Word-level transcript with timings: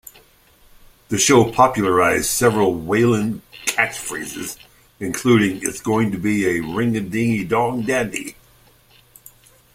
The 1.09 1.19
show 1.19 1.51
popularized 1.51 2.25
several 2.25 2.73
Whalen 2.73 3.43
catchphrases 3.67 4.57
including 4.99 5.59
It's 5.61 5.79
going 5.79 6.11
to 6.11 6.17
be 6.17 6.47
a 6.47 6.59
ring-a-ding-dong 6.61 7.83
dandy! 7.83 8.35